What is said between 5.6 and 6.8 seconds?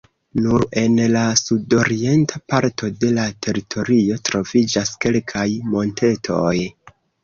montetoj.